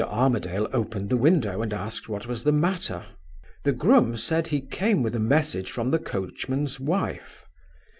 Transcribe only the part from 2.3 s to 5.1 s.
the matter. The groom said he came